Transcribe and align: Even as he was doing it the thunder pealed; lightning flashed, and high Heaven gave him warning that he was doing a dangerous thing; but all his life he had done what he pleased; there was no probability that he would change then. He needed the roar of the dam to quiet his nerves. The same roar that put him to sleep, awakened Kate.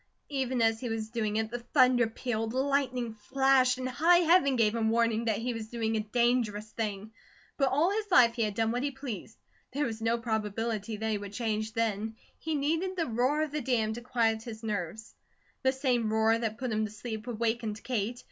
Even 0.29 0.63
as 0.63 0.79
he 0.79 0.89
was 0.89 1.11
doing 1.11 1.35
it 1.35 1.51
the 1.51 1.59
thunder 1.59 2.07
pealed; 2.07 2.53
lightning 2.55 3.13
flashed, 3.13 3.77
and 3.77 3.87
high 3.87 4.17
Heaven 4.21 4.55
gave 4.55 4.73
him 4.73 4.89
warning 4.89 5.25
that 5.25 5.37
he 5.37 5.53
was 5.53 5.67
doing 5.67 5.95
a 5.95 5.99
dangerous 5.99 6.67
thing; 6.71 7.11
but 7.55 7.69
all 7.69 7.91
his 7.91 8.09
life 8.09 8.33
he 8.33 8.41
had 8.41 8.55
done 8.55 8.71
what 8.71 8.81
he 8.81 8.89
pleased; 8.89 9.37
there 9.73 9.85
was 9.85 10.01
no 10.01 10.17
probability 10.17 10.97
that 10.97 11.11
he 11.11 11.19
would 11.19 11.33
change 11.33 11.73
then. 11.73 12.15
He 12.39 12.55
needed 12.55 12.95
the 12.95 13.05
roar 13.05 13.43
of 13.43 13.51
the 13.51 13.61
dam 13.61 13.93
to 13.93 14.01
quiet 14.01 14.41
his 14.41 14.63
nerves. 14.63 15.13
The 15.61 15.71
same 15.71 16.11
roar 16.11 16.35
that 16.39 16.57
put 16.57 16.71
him 16.71 16.83
to 16.85 16.91
sleep, 16.91 17.27
awakened 17.27 17.83
Kate. 17.83 18.19